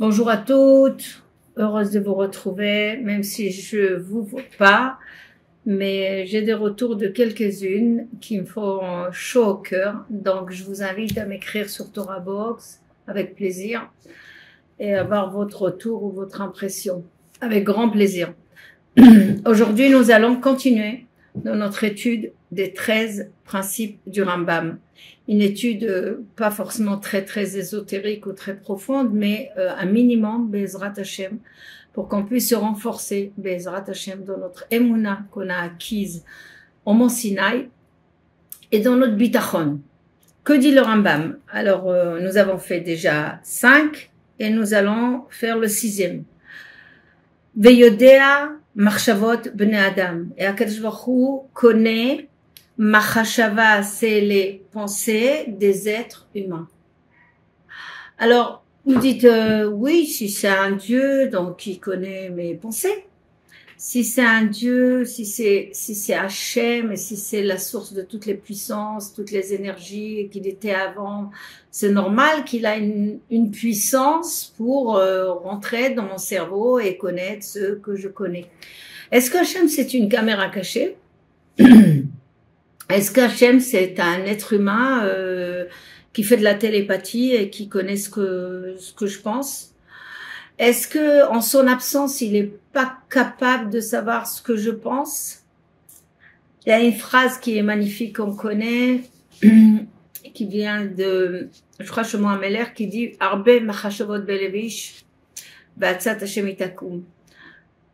[0.00, 1.22] Bonjour à toutes,
[1.58, 4.96] heureuse de vous retrouver, même si je vous vois pas,
[5.66, 8.80] mais j'ai des retours de quelques-unes qui me font
[9.12, 10.06] chaud au cœur.
[10.08, 13.90] Donc, je vous invite à m'écrire sur Torah Box avec plaisir
[14.78, 17.04] et avoir votre retour ou votre impression
[17.42, 18.32] avec grand plaisir.
[19.44, 21.04] Aujourd'hui, nous allons continuer
[21.34, 24.78] dans notre étude des 13 principes du Rambam.
[25.28, 30.50] Une étude euh, pas forcément très très ésotérique ou très profonde, mais euh, un minimum
[30.50, 31.38] Bezrat Hashem
[31.92, 36.24] pour qu'on puisse se renforcer Bezrat Hashem dans notre emuna qu'on a acquise
[36.84, 37.68] au Mont Sinaï
[38.72, 39.80] et dans notre bitachon.
[40.44, 41.38] Que dit le Rambam?
[41.48, 46.24] Alors euh, nous avons fait déjà cinq et nous allons faire le sixième.
[47.56, 50.28] Veyodea Marchavot Bene Adam.
[50.38, 52.28] Et Akadosh Baruch connaît
[52.78, 56.66] Machashava, c'est les pensées des êtres humains.
[58.18, 63.04] Alors, vous dites, euh, oui, si c'est un Dieu, donc il connaît mes pensées.
[63.82, 68.02] Si c'est un Dieu, si c'est si c'est Hachem, et si c'est la source de
[68.02, 71.30] toutes les puissances, toutes les énergies qu'il était avant,
[71.70, 77.42] c'est normal qu'il a une, une, puissance pour euh, rentrer dans mon cerveau et connaître
[77.46, 78.50] ce que je connais.
[79.12, 80.96] Est-ce que Hachem c'est une caméra cachée?
[82.90, 85.64] Est-ce qu'Hachem, c'est un être humain euh,
[86.12, 89.69] qui fait de la télépathie et qui connaît ce que, ce que je pense?
[90.60, 95.38] Est-ce que en son absence, il n'est pas capable de savoir ce que je pense?
[96.66, 99.04] Il y a une phrase qui est magnifique qu'on connaît,
[100.34, 105.06] qui vient de, je crois, moi Meller, qui dit «Arbe machashavot belevish,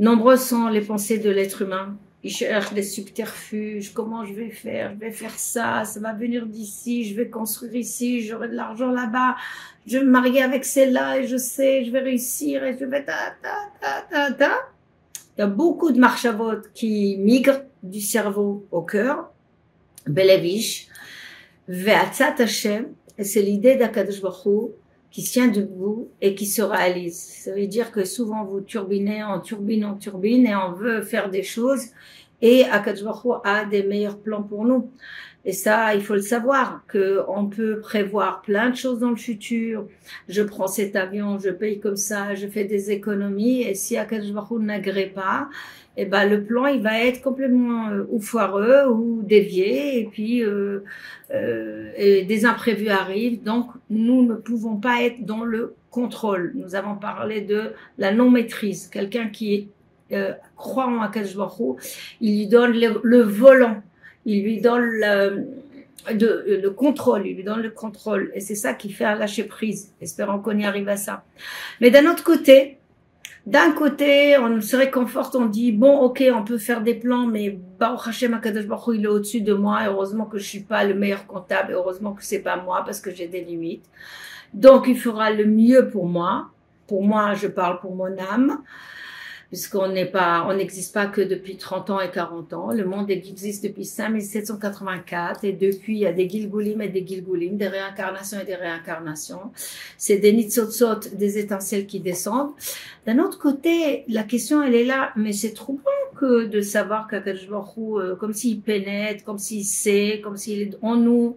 [0.00, 3.92] Nombreuses sont les pensées de l'être humain il cherche des subterfuges.
[3.92, 4.92] Comment je vais faire?
[4.94, 5.84] Je vais faire ça.
[5.84, 7.04] Ça va venir d'ici.
[7.04, 8.22] Je vais construire ici.
[8.22, 9.36] J'aurai de l'argent là-bas.
[9.86, 13.04] Je vais me marier avec celle-là et je sais, je vais réussir et je vais
[13.04, 14.50] ta ta ta ta ta.
[15.36, 19.30] Il y a beaucoup de marchavot qui migrent du cerveau au cœur.
[20.06, 20.88] Belevish.
[21.68, 22.88] Ve'atzat Hashem.
[23.16, 24.72] Et c'est l'idée d'Akadosh Baruch
[25.10, 27.18] qui tient debout et qui se réalise.
[27.18, 31.30] Ça veut dire que souvent vous turbinez en turbine en turbine et on veut faire
[31.30, 31.86] des choses
[32.40, 34.90] et Akadosh a des meilleurs plans pour nous.
[35.44, 39.16] Et ça, il faut le savoir, que on peut prévoir plein de choses dans le
[39.16, 39.86] futur.
[40.28, 43.62] Je prends cet avion, je paye comme ça, je fais des économies.
[43.62, 45.48] Et si Akadosh n'agrée pas,
[46.00, 50.44] eh ben le plan il va être complètement euh, ou foireux ou dévié et puis
[50.44, 50.84] euh,
[51.34, 56.94] euh, des imprévus arrivent donc nous ne pouvons pas être dans le contrôle nous avons
[56.94, 59.70] parlé de la non maîtrise quelqu'un qui
[60.12, 61.34] euh, croit en Akash
[62.20, 63.82] il lui donne le, volant
[64.24, 65.46] il lui donne le,
[66.10, 68.30] le contrôle, il lui donne le contrôle.
[68.34, 69.92] Et c'est ça qui fait un lâcher prise.
[70.00, 71.24] Espérons qu'on y arrive à ça.
[71.80, 72.77] Mais d'un autre côté,
[73.48, 77.58] d'un côté, on se réconforte, on dit bon, ok, on peut faire des plans, mais
[77.78, 79.80] Baruch Hashem Akadosh Baruch il est au-dessus de moi.
[79.86, 81.72] heureusement que je suis pas le meilleur comptable.
[81.72, 83.86] heureusement que c'est pas moi parce que j'ai des limites.
[84.52, 86.50] Donc, il fera le mieux pour moi.
[86.86, 88.58] Pour moi, je parle pour mon âme
[89.48, 92.70] puisqu'on n'est pas, on n'existe pas que depuis 30 ans et 40 ans.
[92.72, 97.56] Le monde existe depuis 5784 et depuis il y a des Gilgulim et des Gilgulim,
[97.56, 99.50] des réincarnations et des réincarnations.
[99.96, 102.52] C'est des Nitzotzot, des étincelles qui descendent.
[103.06, 105.82] D'un autre côté, la question elle est là, mais c'est troublant
[106.16, 110.96] que de savoir qu'Akadosh euh, comme s'il pénètre, comme s'il sait, comme s'il est en
[110.96, 111.36] nous.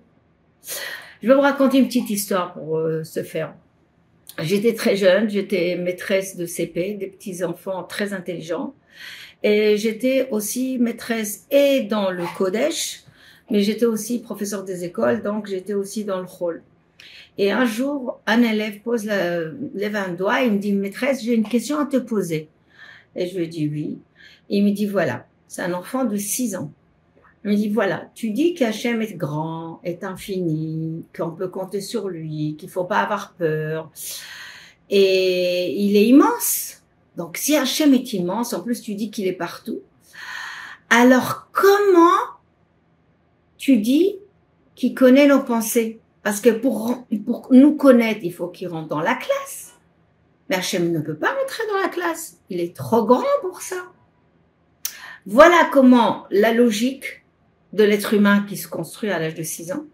[1.21, 3.53] Je vais vous raconter une petite histoire pour euh, se faire.
[4.39, 8.73] J'étais très jeune, j'étais maîtresse de CP, des petits enfants très intelligents.
[9.43, 13.03] Et j'étais aussi maîtresse et dans le Kodesh,
[13.49, 16.61] mais j'étais aussi professeur des écoles, donc j'étais aussi dans le rôle.
[17.37, 19.39] Et un jour, un élève pose la,
[19.73, 22.49] lève un doigt et il me dit, maîtresse, j'ai une question à te poser.
[23.15, 23.99] Et je lui dis oui.
[24.49, 26.71] il me dit, voilà, c'est un enfant de 6 ans.
[27.43, 32.07] Il me dit, voilà, tu dis qu'Hachem est grand, est infini, qu'on peut compter sur
[32.07, 33.89] lui, qu'il faut pas avoir peur.
[34.89, 36.83] Et il est immense.
[37.17, 39.81] Donc, si Hachem est immense, en plus tu dis qu'il est partout.
[40.89, 42.19] Alors, comment
[43.57, 44.17] tu dis
[44.75, 45.99] qu'il connaît nos pensées?
[46.21, 49.73] Parce que pour, pour nous connaître, il faut qu'il rentre dans la classe.
[50.49, 52.37] Mais Hachem ne peut pas rentrer dans la classe.
[52.49, 53.77] Il est trop grand pour ça.
[55.25, 57.20] Voilà comment la logique
[57.73, 59.85] de l'être humain qui se construit à l'âge de 6 ans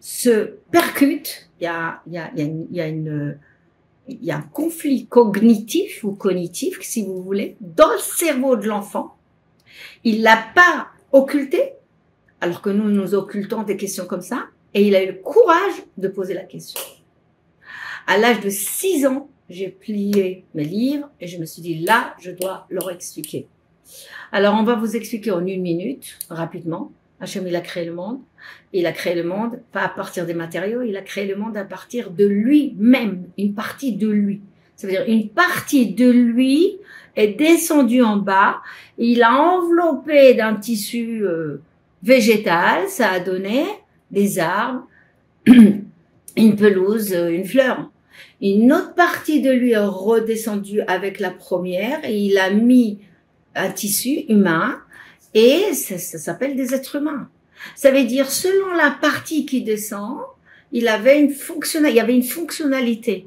[0.00, 1.48] se percute.
[1.60, 3.38] Il y a, il y a, il y a, une,
[4.08, 8.66] il y a un conflit cognitif ou cognitif, si vous voulez, dans le cerveau de
[8.66, 9.16] l'enfant.
[10.02, 11.74] Il l'a pas occulté,
[12.40, 15.84] alors que nous nous occultons des questions comme ça, et il a eu le courage
[15.96, 16.80] de poser la question.
[18.06, 22.16] À l'âge de 6 ans, j'ai plié mes livres et je me suis dit, là,
[22.20, 23.46] je dois leur expliquer.
[24.32, 26.90] Alors, on va vous expliquer en une minute, rapidement.
[27.22, 28.18] Hachem, il a créé le monde.
[28.72, 31.56] Il a créé le monde, pas à partir des matériaux, il a créé le monde
[31.56, 34.40] à partir de lui-même, une partie de lui.
[34.74, 36.78] Ça veut dire une partie de lui
[37.14, 38.60] est descendue en bas,
[38.98, 41.60] il a enveloppé d'un tissu euh,
[42.02, 43.66] végétal, ça a donné
[44.10, 44.86] des arbres,
[45.46, 47.90] une pelouse, euh, une fleur.
[48.40, 52.98] Une autre partie de lui est redescendue avec la première et il a mis
[53.54, 54.80] un tissu humain
[55.34, 57.28] et ça, s'appelle des êtres humains.
[57.74, 60.18] Ça veut dire selon la partie qui descend,
[60.72, 63.26] il avait une fonction, il y avait une fonctionnalité.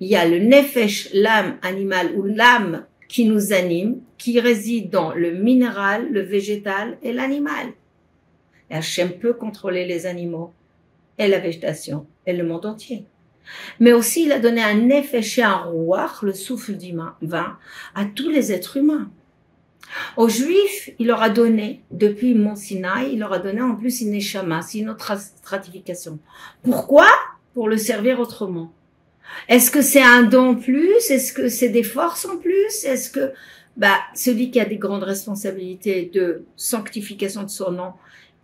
[0.00, 5.12] Il y a le nefesh, l'âme animale ou l'âme qui nous anime, qui réside dans
[5.12, 7.72] le minéral, le végétal et l'animal.
[8.70, 10.52] Et Hachem peut contrôler les animaux
[11.18, 13.04] et la végétation et le monde entier.
[13.80, 17.16] Mais aussi, il a donné un nefesh et un roi, le souffle divin,
[17.94, 19.10] à tous les êtres humains.
[20.16, 24.00] Aux Juifs, il leur a donné, depuis Mont Sinaï, il leur a donné en plus
[24.00, 26.18] une neshama, c'est une autre stratification.
[26.62, 27.06] Pourquoi?
[27.54, 28.72] Pour le servir autrement.
[29.48, 31.10] Est-ce que c'est un don en plus?
[31.10, 32.84] Est-ce que c'est des forces en plus?
[32.84, 33.32] Est-ce que
[33.76, 37.92] bah, celui qui a des grandes responsabilités de sanctification de son nom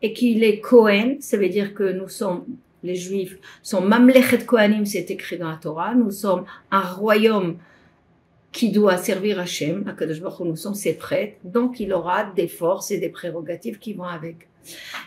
[0.02, 2.44] et qu'il est Cohen, ça veut dire que nous sommes
[2.82, 5.94] les Juifs sont Mamlechet Kohanim, c'est écrit dans la Torah.
[5.94, 7.56] Nous sommes un royaume
[8.52, 12.48] qui doit servir Hachem, à Kadosh Baruch nous sommes ses prêtres, donc il aura des
[12.48, 14.48] forces et des prérogatives qui vont avec.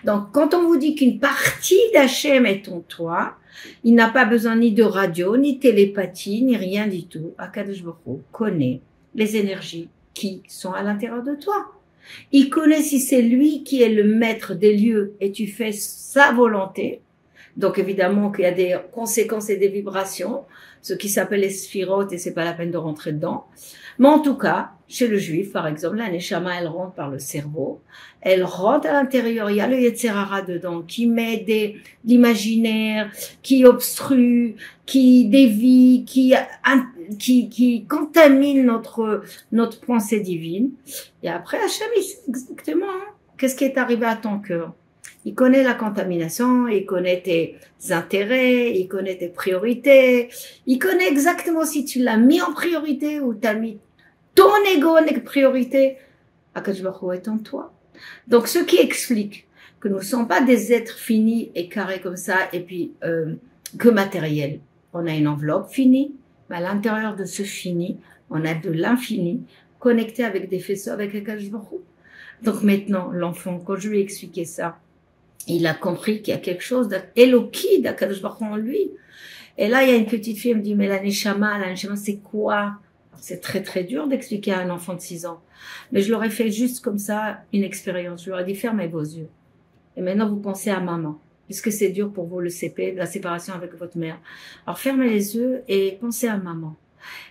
[0.03, 3.35] Donc, quand on vous dit qu'une partie d'Hachem est en toi,
[3.83, 7.33] il n'a pas besoin ni de radio, ni télépathie, ni rien du tout.
[7.37, 8.81] Akadosh Baruch connaît
[9.15, 11.71] les énergies qui sont à l'intérieur de toi.
[12.31, 16.31] Il connaît si c'est lui qui est le maître des lieux et tu fais sa
[16.31, 17.01] volonté.
[17.57, 20.43] Donc évidemment qu'il y a des conséquences et des vibrations
[20.81, 23.45] ce qui s'appelle les sphirotes et c'est pas la peine de rentrer dedans.
[23.97, 27.19] Mais en tout cas, chez le juif, par exemple, la neshama, elle rentre par le
[27.19, 27.81] cerveau,
[28.21, 33.11] elle rentre à l'intérieur, il y a le yetzerara dedans, qui met des, l'imaginaire,
[33.41, 34.55] qui obstrue,
[34.85, 36.33] qui dévie, qui,
[37.19, 40.71] qui, qui contamine notre, notre pensée divine.
[41.23, 41.87] Et après, Hachem,
[42.29, 44.73] exactement hein, qu'est-ce qui est arrivé à ton cœur.
[45.29, 47.55] Il connaît la contamination, il connaît tes
[47.91, 50.29] intérêts, il connaît tes priorités,
[50.65, 53.77] il connaît exactement si tu l'as mis en priorité ou tu as mis
[54.33, 55.97] ton ego en priorité.
[56.55, 57.71] Akash est en toi.
[58.27, 59.47] Donc, ce qui explique
[59.79, 63.35] que nous ne sommes pas des êtres finis et carrés comme ça et puis euh,
[63.77, 64.61] que matériels.
[64.93, 66.15] On a une enveloppe finie,
[66.49, 67.99] mais à l'intérieur de ce fini,
[68.31, 69.43] on a de l'infini
[69.77, 71.51] connecté avec des faisceaux, avec Akash
[72.41, 74.79] Donc maintenant, l'enfant, quand je lui ai expliqué ça,
[75.55, 78.91] il a compris qu'il y a quelque chose d'Eloki, d'Akadosh Baruch en lui.
[79.57, 81.69] Et là, il y a une petite fille, elle me dit, mais la Neshama, la
[81.71, 82.75] Neshama, c'est quoi?
[83.17, 85.41] C'est très très dur d'expliquer à un enfant de 6 ans.
[85.91, 88.23] Mais je leur ai fait juste comme ça une expérience.
[88.23, 89.27] Je leur ai dit, fermez vos yeux.
[89.97, 91.19] Et maintenant, vous pensez à maman.
[91.47, 94.19] Puisque c'est dur pour vous le CP, la séparation avec votre mère.
[94.67, 96.75] Alors fermez les yeux et pensez à maman.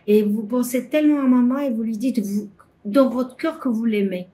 [0.09, 2.51] Et vous pensez tellement à maman et vous lui dites, vous,
[2.85, 4.27] dans votre cœur que vous l'aimez.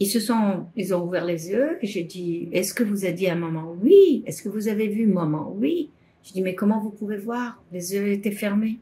[0.00, 3.12] Ils se sont, ils ont ouvert les yeux et j'ai dit, est-ce que vous avez
[3.12, 4.22] dit à maman oui?
[4.26, 5.52] Est-ce que vous avez vu maman?
[5.54, 5.90] Oui?
[6.22, 7.62] Je dis, mais comment vous pouvez voir?
[7.70, 8.78] Les yeux étaient fermés.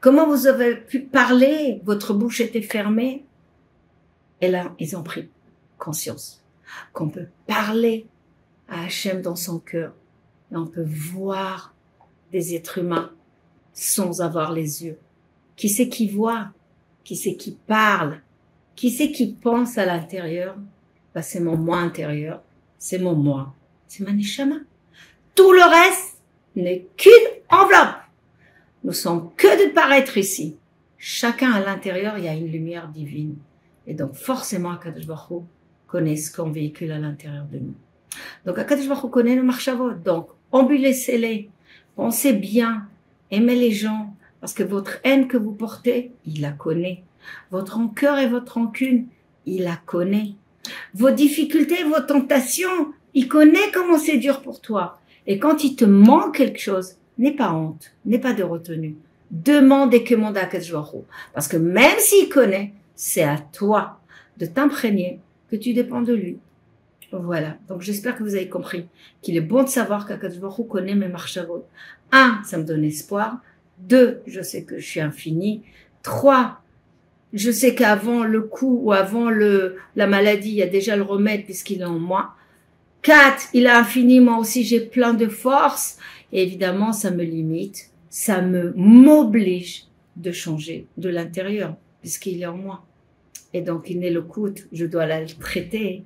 [0.00, 1.80] Comment vous avez pu parler?
[1.84, 3.24] Votre bouche était fermée.
[4.40, 5.28] Et là, ils ont pris
[5.78, 6.42] conscience
[6.92, 8.06] qu'on peut parler
[8.68, 9.92] à Hachem dans son cœur
[10.52, 11.74] et on peut voir
[12.30, 13.10] des êtres humains
[13.72, 14.98] sans avoir les yeux.
[15.56, 16.50] Qui c'est qui voit?
[17.04, 18.20] Qui c'est qui parle?
[18.76, 20.56] Qui c'est qui pense à l'intérieur?
[21.14, 22.42] Bah, C'est mon moi intérieur,
[22.78, 23.54] c'est mon moi,
[23.86, 24.56] c'est ma neshama.
[25.34, 26.18] Tout le reste
[26.56, 27.12] n'est qu'une
[27.48, 27.96] enveloppe.
[28.84, 30.56] Nous sommes que de paraître ici.
[30.98, 33.36] Chacun à l'intérieur, il y a une lumière divine.
[33.86, 35.42] Et donc forcément, Akadosh Baruch
[35.86, 37.74] connaît ce qu'on véhicule à l'intérieur de nous.
[38.46, 39.92] Donc Akadosh Baruch connaît le marchavot.
[39.92, 41.50] Donc, embellissez-les,
[41.96, 42.88] pensez bien,
[43.30, 47.02] aimez les gens, parce que votre haine que vous portez, il la connaît.
[47.50, 49.06] Votre rancœur et votre rancune,
[49.46, 50.34] il la connaît.
[50.94, 55.00] Vos difficultés, vos tentations, il connaît comment c'est dur pour toi.
[55.26, 58.96] Et quand il te manque quelque chose, n'aie pas honte, n'aie pas de retenue.
[59.30, 60.48] Demande et commande à
[61.32, 64.00] Parce que même s'il connaît, c'est à toi
[64.36, 66.38] de t'imprégner que tu dépends de lui.
[67.12, 67.58] Voilà.
[67.68, 68.86] Donc j'espère que vous avez compris
[69.20, 71.66] qu'il est bon de savoir qu'Akadjwaru connaît mes marchavot.
[72.10, 73.38] Un, ça me donne espoir.
[73.78, 75.62] Deux, je sais que je suis infini.
[76.02, 76.61] Trois,
[77.32, 81.02] je sais qu'avant le coup ou avant le, la maladie, il y a déjà le
[81.02, 82.34] remède puisqu'il est en moi.
[83.00, 85.98] Quatre, il a infini, moi aussi j'ai plein de force.
[86.32, 87.90] Et évidemment, ça me limite.
[88.08, 89.86] ça me m'oblige
[90.16, 92.84] de changer de l'intérieur, puisqu'il est en moi.
[93.54, 96.04] Et donc, il n'est le coûte, je dois la traiter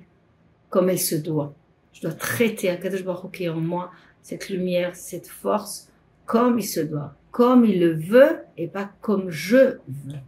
[0.69, 1.53] comme elle se doit.
[1.93, 3.91] Je dois traiter Akadosh Baruch qui est en moi,
[4.21, 5.89] cette lumière, cette force,
[6.25, 10.19] comme il se doit, comme il le veut et pas comme je veux.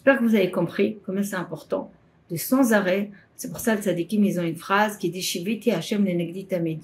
[0.00, 1.92] J'espère que vous avez compris combien c'est important
[2.30, 3.10] de sans arrêt.
[3.36, 6.06] C'est pour ça, le tzadikim, ils ont une phrase qui dit Shiviti Hashem.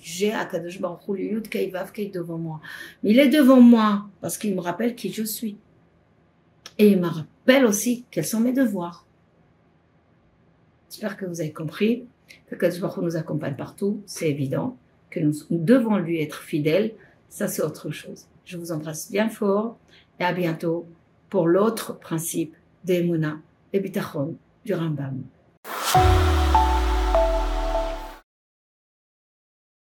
[0.02, 2.61] J'ai Akadosh Baruch kaivav devant moi.
[3.02, 5.56] Il est devant moi parce qu'il me rappelle qui je suis.
[6.76, 9.06] Et il me rappelle aussi quels sont mes devoirs.
[10.90, 12.04] J'espère que vous avez compris
[12.50, 14.02] que Akadosh Baruch nous accompagne partout.
[14.04, 14.76] C'est évident
[15.08, 16.92] que nous, devons lui être fidèles.
[17.30, 18.26] Ça, c'est autre chose.
[18.44, 19.78] Je vous embrasse bien fort
[20.20, 20.85] et à bientôt
[21.30, 22.54] pour l'autre principe
[22.87, 23.38] d'Emuna
[23.73, 25.23] et Bitachon du Rambam.